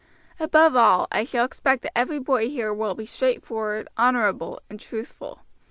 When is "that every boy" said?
1.83-2.49